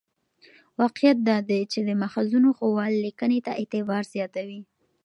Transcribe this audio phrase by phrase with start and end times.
[0.81, 4.61] واقعیت دا دی چې د ماخذونو ښوول لیکنې ته اعتبار زیاتوي.